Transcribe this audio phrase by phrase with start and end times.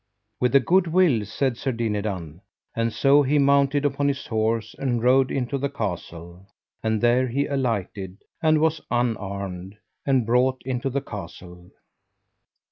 [0.39, 2.41] With a good will, said Sir Dinadan;
[2.75, 6.47] and so he mounted upon his horse and rode into the castle;
[6.81, 11.69] and there he alighted, and was unarmed, and brought into the castle.